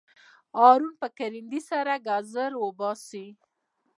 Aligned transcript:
هارون 0.57 0.93
په 1.01 1.07
کرندي 1.17 1.61
سره 1.69 1.93
ګازر 2.07 2.51
وباسي. 2.63 3.27